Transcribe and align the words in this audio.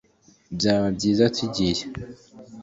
Byaba 0.55 0.87
byiza 0.97 1.25
tugiye 1.35 1.83